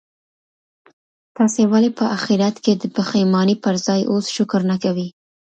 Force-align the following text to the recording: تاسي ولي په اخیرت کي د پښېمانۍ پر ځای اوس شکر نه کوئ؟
تاسي 1.37 1.63
ولي 1.71 1.89
په 1.97 2.05
اخیرت 2.17 2.55
کي 2.63 2.73
د 2.77 2.83
پښېمانۍ 2.95 3.55
پر 3.63 3.75
ځای 3.85 4.01
اوس 4.11 4.25
شکر 4.35 4.61
نه 4.71 4.75
کوئ؟ 4.83 5.07